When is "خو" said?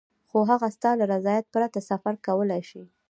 0.29-0.37